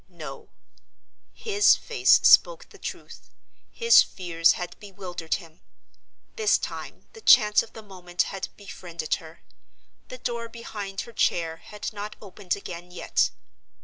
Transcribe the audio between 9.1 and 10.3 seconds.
her. The